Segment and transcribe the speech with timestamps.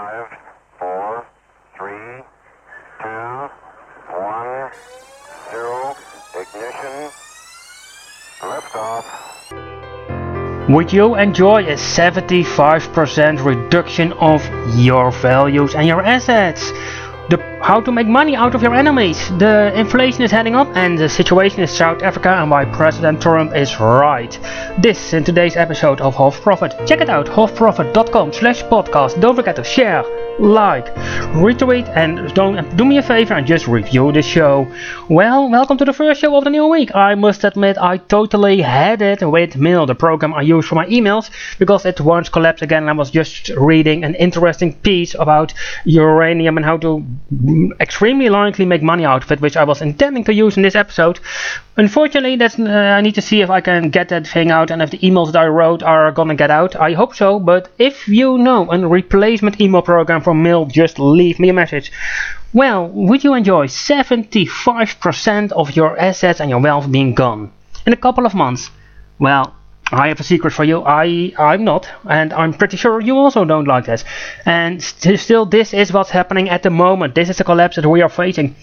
[0.00, 0.32] Five,
[0.78, 1.26] four,
[1.76, 2.24] three,
[3.02, 3.50] two,
[4.16, 4.70] one,
[5.50, 5.94] zero.
[6.34, 7.10] Ignition.
[8.40, 9.04] Liftoff.
[10.70, 14.42] Would you enjoy a 75% reduction of
[14.74, 16.70] your values and your assets?
[17.70, 19.28] How to make money out of your enemies.
[19.38, 23.54] The inflation is heading up and the situation in South Africa and why President Trump
[23.54, 24.36] is right.
[24.82, 26.74] This in today's episode of Hof Profit.
[26.84, 29.20] Check it out, hofprofit.com slash podcast.
[29.20, 30.02] Don't forget to share,
[30.40, 30.86] like,
[31.34, 34.66] retweet and don't do me a favor and just review the show.
[35.08, 36.94] Well, welcome to the first show of the new week.
[36.94, 40.86] I must admit I totally had it with Mail, the program I use for my
[40.86, 45.52] emails, because it once collapsed again I was just reading an interesting piece about
[45.84, 47.04] uranium and how to
[47.78, 50.74] extremely likely make money out of it, which I was intending to use in this
[50.74, 51.20] episode.
[51.76, 54.82] Unfortunately, that's uh, I need to see if I can get that thing out and
[54.82, 56.76] if the emails that I wrote are gonna get out.
[56.76, 61.38] I hope so, but if you know a replacement email program for Mail, just leave
[61.38, 61.92] me a message.
[62.52, 67.52] Well, would you enjoy 75% of your assets and your wealth being gone
[67.86, 68.70] in a couple of months?
[69.18, 69.54] Well,
[69.92, 70.82] I have a secret for you.
[70.84, 74.04] I I'm not, and I'm pretty sure you also don't like this.
[74.46, 77.14] And st- still, this is what's happening at the moment.
[77.14, 78.54] This is the collapse that we are facing,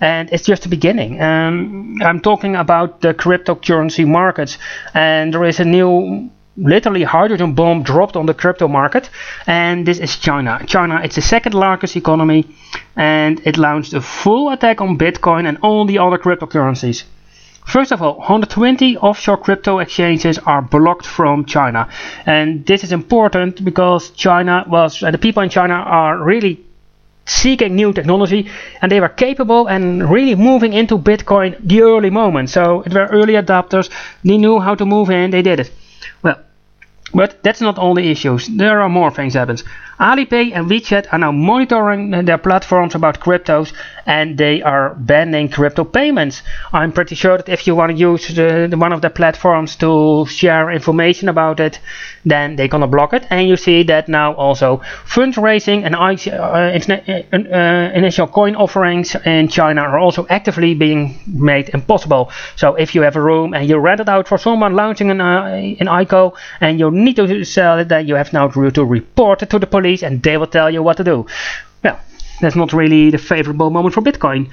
[0.00, 1.22] and it's just the beginning.
[1.22, 4.58] Um, I'm talking about the cryptocurrency markets,
[4.92, 6.30] and there is a new.
[6.56, 9.10] Literally, hydrogen bomb dropped on the crypto market,
[9.44, 10.60] and this is China.
[10.66, 12.46] China, it's the second largest economy,
[12.94, 17.02] and it launched a full attack on Bitcoin and all the other cryptocurrencies.
[17.66, 21.88] First of all, 120 offshore crypto exchanges are blocked from China,
[22.24, 26.60] and this is important because China was uh, the people in China are really
[27.26, 28.48] seeking new technology,
[28.80, 32.50] and they were capable and really moving into Bitcoin the early moment.
[32.50, 33.90] So it were early adopters.
[34.22, 35.32] They knew how to move in.
[35.32, 35.72] They did it.
[37.14, 38.48] But that's not all the issues.
[38.48, 39.62] There are more things happens.
[40.00, 43.72] Alipay and WeChat are now monitoring their platforms about cryptos
[44.06, 46.42] and they are banning crypto payments.
[46.72, 50.26] I'm pretty sure that if you want to use the, one of the platforms to
[50.26, 51.78] share information about it,
[52.24, 53.26] then they're gonna block it.
[53.30, 59.82] And you see that now also fundraising and uh, uh, initial coin offerings in China
[59.82, 62.30] are also actively being made impossible.
[62.56, 65.20] So if you have a room and you rent it out for someone launching an,
[65.20, 69.42] uh, an ICO and you need to sell it, then you have now to report
[69.42, 71.26] it to the police and they will tell you what to do.
[71.82, 72.00] Well,
[72.40, 74.50] that's not really the favorable moment for Bitcoin.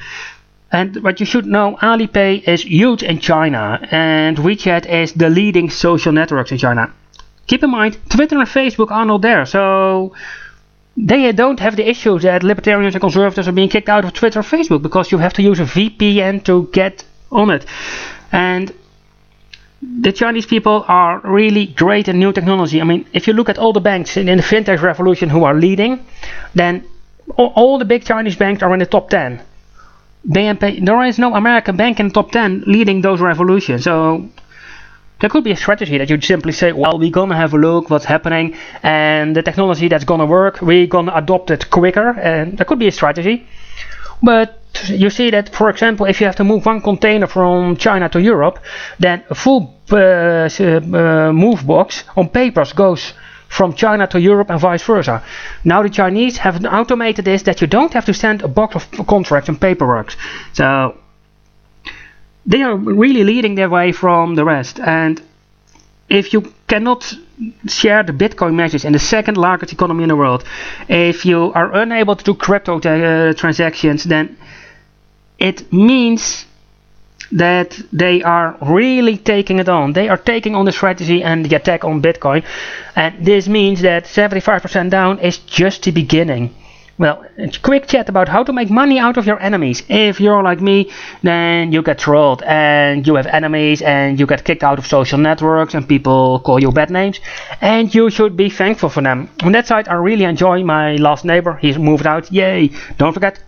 [0.72, 5.70] And what you should know, Alipay is huge in China and WeChat is the leading
[5.70, 6.94] social networks in China.
[7.48, 10.14] Keep in mind, Twitter and Facebook are not there, so
[10.96, 14.40] they don't have the issues that libertarians and conservatives are being kicked out of Twitter
[14.40, 17.66] or Facebook because you have to use a VPN to get on it.
[18.32, 18.74] And
[19.82, 22.80] the Chinese people are really great in new technology.
[22.80, 25.44] I mean, if you look at all the banks in, in the fintech revolution who
[25.44, 26.06] are leading,
[26.54, 26.86] then
[27.38, 29.42] all, the big Chinese banks are in the top 10.
[30.28, 33.84] BNP, there is no American bank in the top 10 leading those revolutions.
[33.84, 34.30] So
[35.20, 37.90] there could be a strategy that you simply say, well, we're gonna have a look
[37.90, 42.66] what's happening, and the technology that's gonna work, we're gonna adopt it quicker, and there
[42.66, 43.48] could be a strategy.
[44.24, 48.10] But you see that, for example, if you have to move one container from China
[48.10, 48.60] to Europe,
[49.00, 53.14] then a full uh, uh, move box on papers goes
[53.52, 55.22] from China to Europe and vice versa.
[55.66, 59.08] Now the Chinese have automated this that you don't have to send a box of
[59.08, 60.16] contracts and paperwork.
[60.54, 60.96] So
[62.46, 64.80] they are really leading their way from the rest.
[64.80, 65.22] And
[66.08, 67.14] if you cannot
[67.68, 70.46] share the Bitcoin message in the second largest economy in the world,
[70.88, 74.38] if you are unable to do crypto uh, transactions, then
[75.40, 76.46] it means
[77.32, 79.94] that they are really taking it on.
[79.94, 82.44] They are taking on the strategy and the attack on Bitcoin.
[82.96, 86.54] And this means that 75% down is just the beginning.
[87.02, 89.82] Well, a quick chat about how to make money out of your enemies.
[89.90, 90.92] If you're like me,
[91.24, 95.18] then you get trolled and you have enemies and you get kicked out of social
[95.18, 97.20] networks and people call you bad names.
[97.60, 99.30] And you should be thankful for them.
[99.42, 101.56] On that side, I really enjoy my last neighbor.
[101.56, 102.32] He's moved out.
[102.32, 102.70] Yay!
[103.00, 103.40] Don't forget,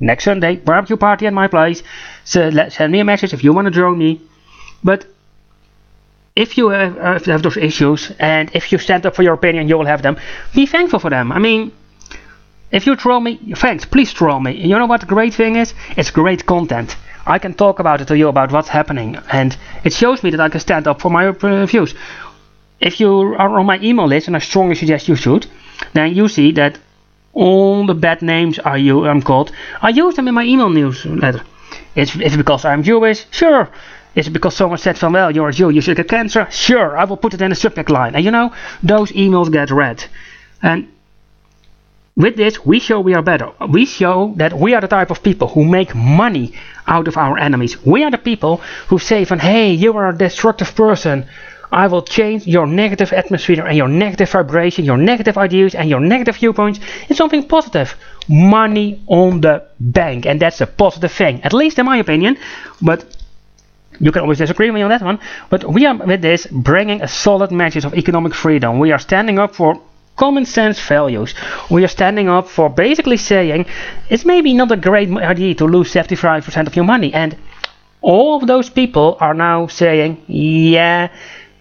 [0.00, 1.84] next Sunday, barbecue party at my place.
[2.26, 4.20] So let send me a message if you want to join me.
[4.82, 5.06] But
[6.34, 9.68] if you have, uh, have those issues and if you stand up for your opinion,
[9.68, 10.18] you will have them.
[10.54, 11.32] Be thankful for them.
[11.32, 11.72] I mean,
[12.72, 14.52] if you troll me, thanks, please troll me.
[14.52, 15.72] You know what the great thing is?
[15.96, 16.96] It's great content.
[17.24, 20.40] I can talk about it to you about what's happening, and it shows me that
[20.40, 21.94] I can stand up for my uh, views.
[22.80, 25.46] If you are on my email list, and I strongly suggest you should,
[25.92, 26.78] then you see that
[27.32, 29.52] all the bad names you I'm called.
[29.80, 31.42] I use them in my email newsletter.
[31.96, 33.68] It's, it's because I'm Jewish, sure.
[34.14, 36.46] Is it because someone said from well you're a Jew, you should get cancer?
[36.50, 38.14] Sure, I will put it in the subject line.
[38.14, 38.52] And you know,
[38.82, 40.04] those emails get read.
[40.62, 40.88] And
[42.16, 43.52] with this, we show we are better.
[43.68, 46.54] We show that we are the type of people who make money
[46.86, 47.84] out of our enemies.
[47.84, 51.26] We are the people who say van, hey, you are a destructive person.
[51.70, 56.00] I will change your negative atmosphere and your negative vibration, your negative ideas and your
[56.00, 57.94] negative viewpoints in something positive.
[58.28, 60.26] Money on the bank.
[60.26, 62.36] And that's a positive thing, at least in my opinion.
[62.82, 63.04] But
[64.00, 65.18] you can always disagree with me on that one.
[65.50, 68.78] But we are with this bringing a solid message of economic freedom.
[68.78, 69.80] We are standing up for
[70.16, 71.34] common sense values.
[71.70, 73.66] We are standing up for basically saying
[74.08, 77.12] it's maybe not a great idea to lose 75% of your money.
[77.12, 77.36] And
[78.00, 81.08] all of those people are now saying, yeah,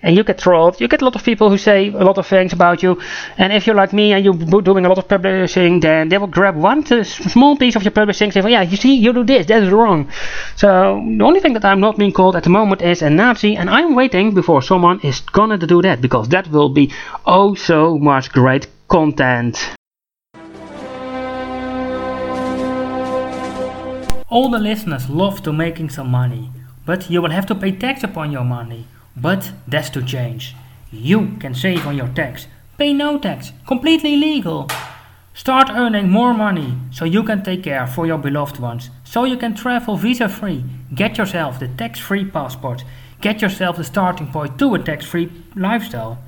[0.05, 0.79] and you get trolled.
[0.79, 3.01] You get a lot of people who say a lot of things about you.
[3.39, 6.27] And if you're like me and you're doing a lot of publishing, then they will
[6.27, 9.23] grab one small piece of your publishing and say, well, yeah, you see, you do
[9.23, 10.07] this, that is wrong.
[10.55, 13.55] So the only thing that I'm not being called at the moment is a Nazi,
[13.55, 16.93] and I'm waiting before someone is gonna do that because that will be
[17.25, 19.57] oh so much great content.
[24.29, 26.51] All the listeners love to making some money,
[26.85, 28.85] but you will have to pay tax upon your money.
[29.15, 30.55] But that's to change.
[30.91, 32.47] You can save on your tax.
[32.77, 33.51] Pay no tax.
[33.67, 34.67] Completely legal.
[35.33, 38.89] Start earning more money so you can take care for your beloved ones.
[39.03, 40.63] So you can travel visa free.
[40.93, 42.83] Get yourself the tax free passport.
[43.21, 46.19] Get yourself the starting point to a tax free lifestyle.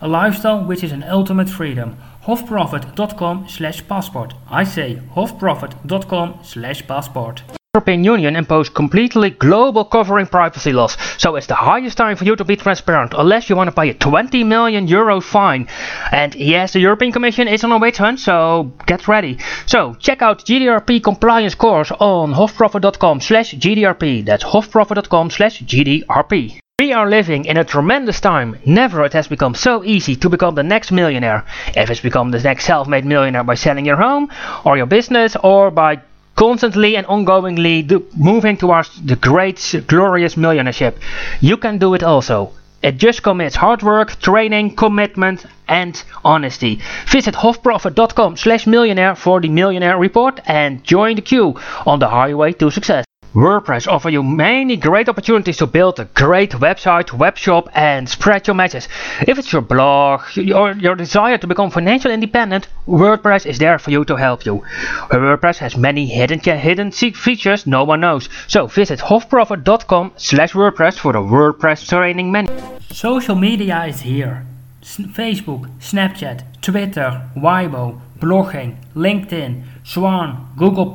[0.00, 1.96] A lifestyle which is an ultimate freedom.
[2.24, 4.34] Hofprofit.com slash passport.
[4.50, 7.42] I say hofprofit.com slash passport.
[7.76, 12.34] European Union imposed completely global covering privacy laws, so it's the highest time for you
[12.34, 15.68] to be transparent, unless you want to pay a 20 million euro fine.
[16.10, 19.36] And yes, the European Commission is on a witch hunt, so get ready.
[19.66, 24.24] So check out GDRP compliance course on hofprofit.com slash GDRP.
[24.24, 26.58] That's hofprofit.com slash GDRP.
[26.80, 28.58] We are living in a tremendous time.
[28.64, 31.44] Never it has become so easy to become the next millionaire.
[31.76, 34.30] If it's become the next self-made millionaire by selling your home
[34.64, 36.00] or your business or by
[36.36, 40.94] constantly and ongoingly do, moving towards the great, glorious millionaireship.
[41.40, 42.52] You can do it also.
[42.82, 46.80] It just commits hard work, training, commitment, and honesty.
[47.08, 52.52] Visit hofprofit.com slash millionaire for the millionaire report and join the queue on the highway
[52.52, 53.05] to success.
[53.36, 58.46] WordPress offers you many great opportunities to build a great website, web shop and spread
[58.46, 58.88] your message.
[59.28, 60.22] If it's your blog
[60.54, 64.64] or your desire to become financially independent, WordPress is there for you to help you.
[65.10, 68.30] WordPress has many hidden hidden features no one knows.
[68.46, 72.50] So visit hofprofit.com slash WordPress for the WordPress training menu.
[72.90, 74.46] Social media is here.
[74.82, 80.86] Facebook, Snapchat, Twitter, Weibo, blogging, LinkedIn, Swan, Google+,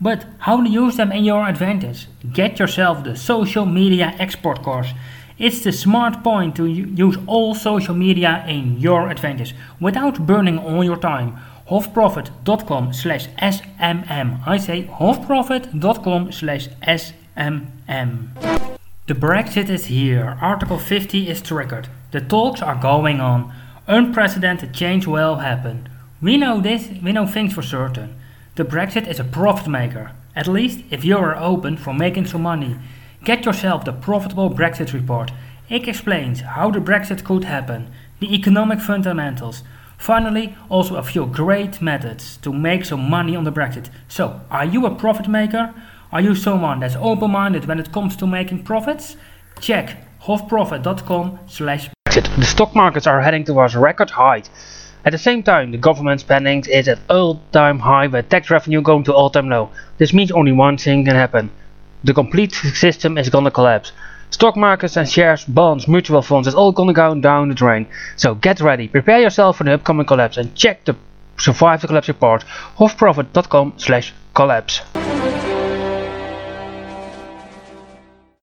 [0.00, 2.06] but how to use them in your advantage?
[2.32, 4.92] Get yourself the social media export course.
[5.38, 10.82] It's the smart point to use all social media in your advantage without burning all
[10.82, 11.38] your time.
[11.68, 14.46] Hofprofit.com slash SMM.
[14.46, 18.28] I say hofprofit.com slash SMM.
[19.06, 20.36] The Brexit is here.
[20.40, 21.88] Article 50 is triggered.
[22.10, 23.54] The talks are going on.
[23.86, 25.88] Unprecedented change will happen.
[26.20, 28.17] We know this, we know things for certain.
[28.58, 32.42] The Brexit is a profit maker, at least if you are open for making some
[32.42, 32.76] money.
[33.22, 35.30] Get yourself the Profitable Brexit Report.
[35.68, 37.88] It explains how the Brexit could happen,
[38.18, 39.62] the economic fundamentals.
[39.96, 43.90] Finally, also a few great methods to make some money on the Brexit.
[44.08, 45.72] So, are you a profit maker?
[46.10, 49.16] Are you someone that's open-minded when it comes to making profits?
[49.60, 52.36] Check hofprofit.com slash Brexit.
[52.36, 54.50] The stock markets are heading towards record height.
[55.08, 59.04] At the same time, the government spending is at all-time high with tax revenue going
[59.04, 59.70] to all-time low.
[59.96, 61.50] This means only one thing can happen.
[62.04, 63.92] The complete system is gonna collapse.
[64.28, 67.86] Stock markets and shares, bonds, mutual funds, it's all gonna go down the drain.
[68.16, 70.94] So get ready, prepare yourself for the upcoming collapse and check the
[71.38, 72.44] Survive the Collapse report,
[72.76, 74.82] hofprofit.com slash collapse.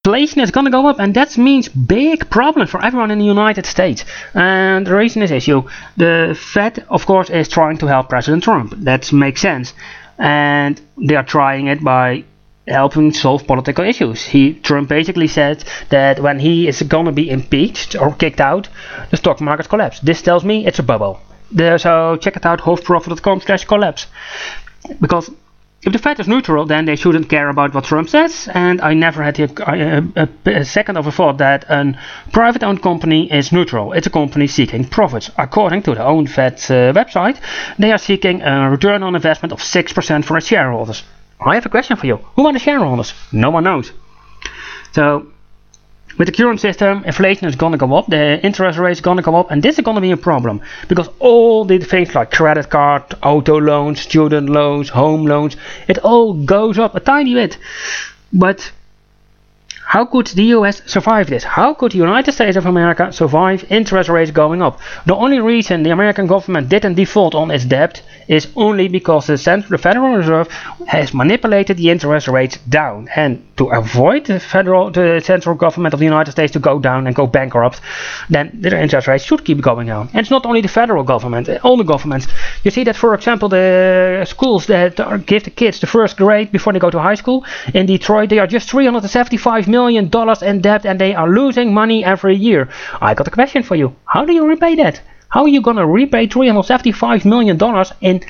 [0.06, 3.66] Inflation is gonna go up and that means big problem for everyone in the United
[3.66, 4.06] States.
[4.36, 5.64] And the reason is issue
[5.98, 8.76] the Fed of course is trying to help President Trump.
[8.78, 9.74] That makes sense.
[10.20, 12.24] And they are trying it by
[12.68, 14.24] helping solve political issues.
[14.24, 18.70] He Trump basically said that when he is gonna be impeached or kicked out
[19.10, 20.00] the stock market collapse.
[20.02, 21.20] This tells me it's a bubble.
[21.78, 24.06] So check it out hofprofit.com slash collapse.
[25.02, 25.32] Because
[25.86, 28.96] if the Fed is neutral, then they shouldn't care about what Trump says, and I
[28.96, 31.98] never had a, a, a second of a thought that a
[32.32, 33.94] private owned company is neutral.
[33.94, 35.30] It's a company seeking profits.
[35.38, 37.40] According to the own Fed uh, website,
[37.78, 41.04] they are seeking a return on investment of 6% for its shareholders.
[41.40, 42.18] I have a question for you.
[42.36, 43.14] Who are the shareholders?
[43.32, 43.92] No one knows.
[44.94, 45.28] So,
[46.18, 49.36] with the current system, inflation is gonna go up, the interest rate is gonna go
[49.36, 53.04] up, and this is gonna be a problem because all the things like credit card,
[53.24, 55.58] auto loans, student loans, home loans,
[55.88, 57.58] it all goes up a tiny bit.
[58.32, 58.72] But
[59.86, 61.44] how could the US survive this?
[61.44, 64.80] How could the United States of America survive interest rates going up?
[65.06, 69.66] The only reason the American government didn't default on its debt is only because the,
[69.70, 70.48] the Federal Reserve
[70.88, 73.08] has manipulated the interest rates down.
[73.16, 77.06] And to avoid the federal, the central government of the United States to go down
[77.06, 77.80] and go bankrupt,
[78.28, 80.10] then the interest rates should keep going down.
[80.14, 82.28] And it's not only the federal government, uh, all the governments.
[82.64, 84.96] You see that, for example, the schools that
[85.28, 88.40] give the kids the first grade before they go to high school in Detroit, they
[88.40, 89.75] are just 375 million
[90.10, 92.70] dollars in debt and they are losing money every year.
[93.02, 93.96] I got a question for you.
[94.06, 95.02] How do you repay that?
[95.30, 98.22] How are you gonna repay 375 million dollars in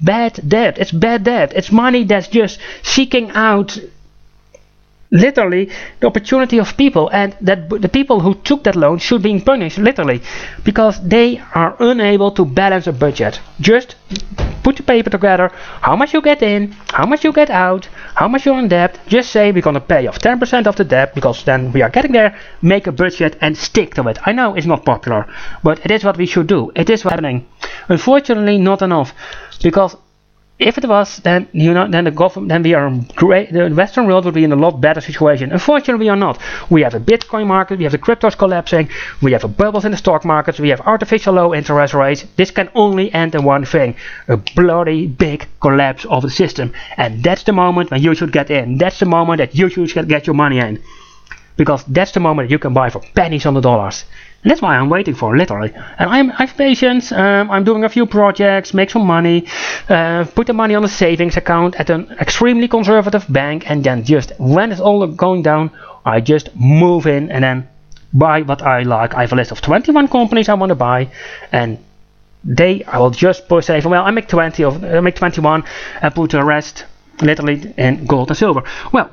[0.00, 0.78] bad debt?
[0.78, 1.52] It's bad debt.
[1.54, 3.78] It's money that's just seeking out
[5.14, 9.40] literally the opportunity of people and that the people who took that loan should be
[9.40, 10.20] punished literally
[10.64, 13.40] because they are unable to balance a budget.
[13.60, 13.94] Just
[14.64, 15.50] put the paper together
[15.82, 18.98] how much you get in how much you get out how much you're in debt.
[19.06, 21.90] Just say we're going to pay off 10% of the debt because then we are
[21.90, 22.36] getting there.
[22.62, 24.18] Make a budget and stick to it.
[24.26, 25.26] I know it's not popular
[25.62, 26.72] but it is what we should do.
[26.74, 27.46] It is what's happening.
[27.88, 29.12] Unfortunately not enough
[29.62, 29.96] because
[30.58, 33.52] if it was, then you know, then the government, then we are great.
[33.52, 35.50] The Western world would be in a lot better situation.
[35.50, 36.38] Unfortunately, we are not.
[36.70, 38.88] We have a Bitcoin market, we have the cryptos collapsing,
[39.20, 42.24] we have a bubbles in the stock markets, we have artificial low interest rates.
[42.36, 43.96] This can only end in one thing:
[44.28, 46.72] a bloody big collapse of the system.
[46.96, 48.78] And that's the moment when you should get in.
[48.78, 50.80] That's the moment that you should get your money in,
[51.56, 54.04] because that's the moment that you can buy for pennies on the dollars.
[54.44, 55.72] That's why I'm waiting for, literally.
[55.98, 57.10] And I'm, I have patience.
[57.12, 59.46] Um, I'm doing a few projects, make some money,
[59.88, 64.04] uh, put the money on a savings account at an extremely conservative bank, and then
[64.04, 65.70] just when it's all going down,
[66.04, 67.68] I just move in and then
[68.12, 69.14] buy what I like.
[69.14, 71.08] I have a list of 21 companies I want to buy,
[71.50, 71.78] and
[72.44, 75.64] they I will just say, well, I make 20 of, I make 21,
[76.02, 76.84] and put the rest
[77.22, 78.62] literally in gold and silver.
[78.92, 79.10] Well.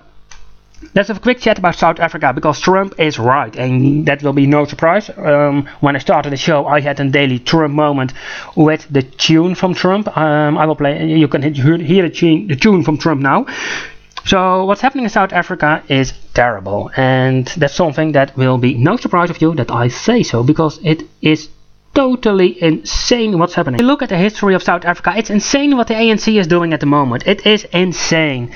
[0.93, 4.33] Let's have a quick chat about South Africa because Trump is right, and that will
[4.33, 5.09] be no surprise.
[5.15, 8.13] Um, when I started the show, I had a daily Trump moment
[8.55, 10.15] with the tune from Trump.
[10.17, 11.05] Um, I will play.
[11.05, 13.45] You can hear the tune, the tune from Trump now.
[14.25, 18.97] So what's happening in South Africa is terrible, and that's something that will be no
[18.97, 21.49] surprise of you that I say so because it is
[21.93, 23.75] totally insane what's happening.
[23.75, 26.47] If you look at the history of South Africa, it's insane what the ANC is
[26.47, 27.27] doing at the moment.
[27.27, 28.53] It is insane.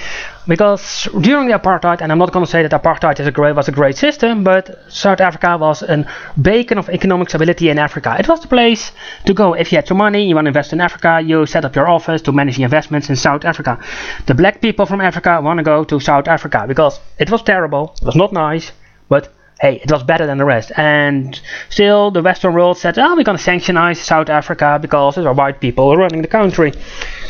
[0.47, 3.67] Because during the apartheid, and I'm not going to say that apartheid a great, was
[3.67, 6.07] a great system, but South Africa was a
[6.39, 8.15] beacon of economic stability in Africa.
[8.19, 8.91] It was the place
[9.25, 11.65] to go if you had some money, you want to invest in Africa, you set
[11.65, 13.79] up your office to manage investments in South Africa.
[14.27, 17.95] The black people from Africa want to go to South Africa because it was terrible,
[17.99, 18.71] it was not nice,
[19.09, 20.71] but hey, it was better than the rest.
[20.77, 25.27] And still, the Western world said, oh, we're going to sanctionize South Africa because there
[25.27, 26.73] are white people running the country.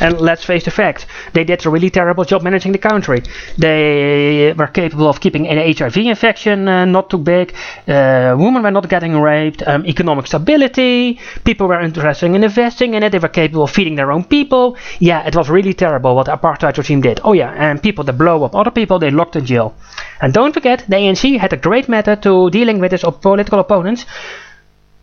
[0.00, 3.22] And let's face the fact, they did a really terrible job managing the country.
[3.56, 7.54] They were capable of keeping an HIV infection uh, not too big,
[7.88, 13.02] uh, women were not getting raped, um, economic stability, people were interested in investing in
[13.02, 14.76] it, they were capable of feeding their own people.
[14.98, 17.20] Yeah, it was really terrible what the apartheid regime did.
[17.24, 19.74] Oh yeah, and people that blow up other people, they locked in jail.
[20.20, 24.06] And don't forget, the ANC had a great method to dealing with its political opponents.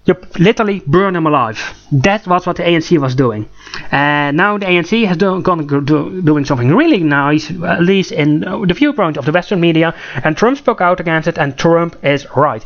[0.06, 1.58] You literally burn them alive.
[1.94, 3.48] That was what the ANC was doing.
[3.90, 8.44] And now the ANC has do, gone do, doing something really nice, at least in
[8.44, 9.96] uh, the viewpoint of the Western media.
[10.24, 12.66] And Trump spoke out against it, and Trump is right.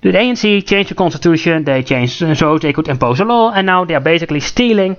[0.00, 3.84] The ANC changed the constitution, they changed so they could impose a law, and now
[3.84, 4.96] they are basically stealing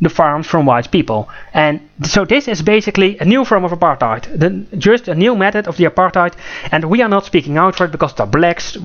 [0.00, 1.28] the farms from white people.
[1.54, 5.66] And so this is basically a new form of apartheid, the, just a new method
[5.66, 6.34] of the apartheid,
[6.70, 8.76] and we are not speaking out for it because the blacks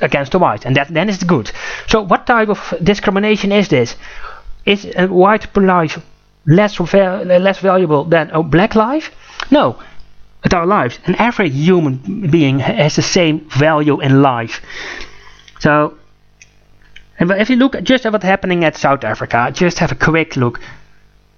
[0.00, 1.50] against the whites, and that then is good.
[1.86, 3.96] So what type of discrimination is this?
[4.66, 5.98] Is a white life
[6.46, 9.10] less less valuable than a black life?
[9.50, 9.82] No,
[10.44, 14.60] it's our lives, and every human being has the same value in life.
[15.60, 15.94] So
[17.22, 20.34] and if you look just at what's happening at South Africa, just have a quick
[20.34, 20.58] look.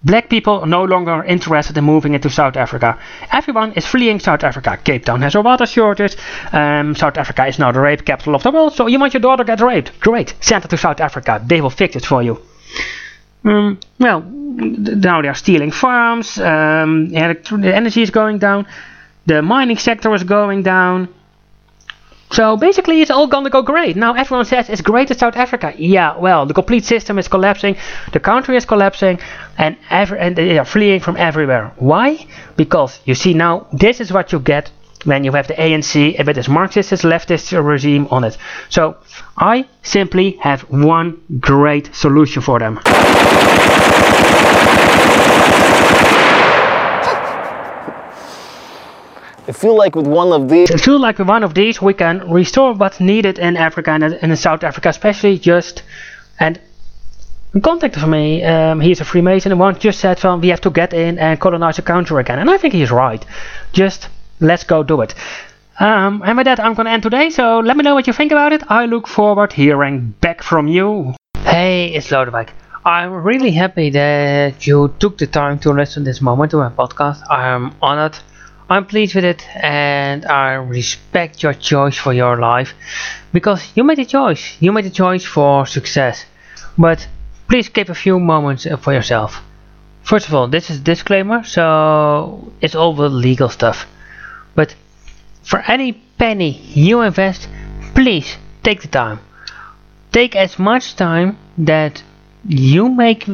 [0.03, 2.99] Black people are no longer interested in moving into South Africa.
[3.31, 4.79] Everyone is fleeing South Africa.
[4.83, 6.17] Cape Town has a water shortage.
[6.53, 8.73] Um, South Africa is now the rape capital of the world.
[8.73, 10.01] So you want your daughter get raped?
[10.01, 10.35] Great.
[10.41, 11.43] Send her to South Africa.
[11.45, 12.41] They will fix it for you.
[13.45, 16.39] Um, well, now they are stealing farms.
[16.39, 18.67] Um, the energy is going down.
[19.27, 21.09] The mining sector is going down.
[22.35, 23.95] So basically it's all gonna go great.
[23.95, 25.73] Now everyone says it's great in South Africa.
[25.79, 27.77] Yeah, well, the complete system is collapsing,
[28.13, 29.21] the country is collapsing,
[29.57, 31.73] and, every, and they are fleeing from everywhere.
[31.77, 32.27] Why?
[32.57, 34.73] Because you see now, this is what you get
[35.05, 38.37] when you have the ANC, if it is Marxist, leftist regime on it.
[38.69, 38.97] So
[39.39, 42.81] I simply have one great solution for them.
[49.47, 50.71] I feel like with one of these.
[50.71, 54.03] I feel like with one of these we can restore what's needed in Africa and
[54.03, 55.83] in South Africa, especially just
[56.41, 56.59] and
[57.63, 58.43] contacted me.
[58.43, 61.39] Um, he's a Freemason and one just said, "Well, we have to get in and
[61.39, 63.25] colonize the country again," and I think he's right.
[63.73, 64.09] Just
[64.41, 65.15] let's go do it.
[65.79, 67.29] Um, and with that, I'm gonna end today.
[67.29, 68.63] So let me know what you think about it.
[68.71, 71.15] I look forward hearing back from you.
[71.45, 72.49] Hey, it's Lodewijk.
[72.87, 77.23] I'm really happy that you took the time to listen this moment to my podcast.
[77.31, 78.17] I'm honored.
[78.69, 82.73] I'm pleased with it and I respect your choice for your life
[83.33, 84.57] because you made a choice.
[84.59, 86.25] You made a choice for success.
[86.79, 87.07] But
[87.47, 89.43] please keep a few moments for yourself.
[90.03, 93.87] First of all, this is disclaimer, so it's all the legal stuff.
[94.55, 94.75] But
[95.43, 97.49] for any penny you invest,
[97.95, 99.21] please take the time.
[100.11, 102.03] Take as much time that
[102.47, 103.27] you make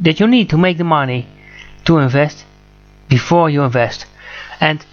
[0.00, 1.26] that you need to make the money
[1.84, 2.44] to invest
[3.08, 4.06] before you invest
[4.60, 4.84] and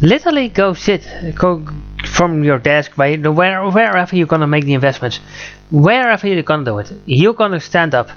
[0.00, 1.64] literally go sit go
[2.06, 5.20] from your desk by where, wherever you're gonna make the investments.
[5.70, 8.10] Wherever you're gonna do it you're gonna stand up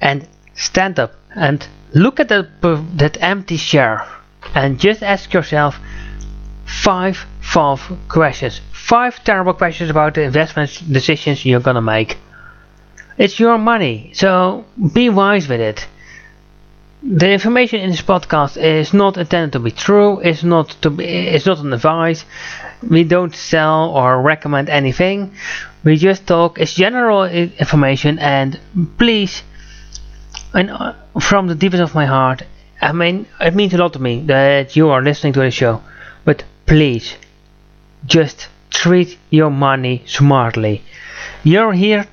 [0.00, 2.48] and stand up and look at that
[2.96, 4.06] that empty chair
[4.54, 5.78] and just ask yourself
[6.64, 12.16] five five questions five terrible questions about the investment decisions you're gonna make.
[13.18, 15.86] It's your money so be wise with it
[17.02, 20.20] the information in this podcast is not intended to be true.
[20.20, 21.04] It's not to be.
[21.04, 22.24] It's not an advice.
[22.86, 25.32] We don't sell or recommend anything.
[25.82, 26.58] We just talk.
[26.58, 28.60] It's general information, and
[28.98, 29.42] please,
[30.52, 32.42] and uh, from the deepest of my heart,
[32.82, 35.80] I mean, it means a lot to me that you are listening to the show.
[36.26, 37.14] But please,
[38.04, 40.82] just treat your money smartly.
[41.44, 42.06] You're here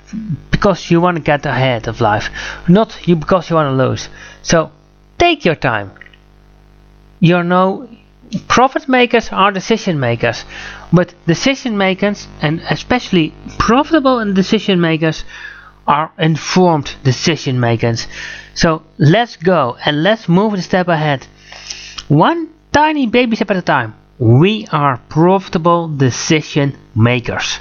[0.50, 2.30] because you want to get ahead of life,
[2.66, 4.08] not you because you want to lose.
[4.42, 4.70] So
[5.18, 5.92] Take your time.
[7.20, 7.88] You know,
[8.48, 10.44] profit makers are decision makers,
[10.92, 15.22] but decision makers, and especially profitable decision makers,
[15.86, 18.06] are informed decision makers.
[18.54, 21.26] So let's go and let's move a step ahead.
[22.08, 23.94] One tiny baby step at a time.
[24.18, 27.56] We are profitable decision makers.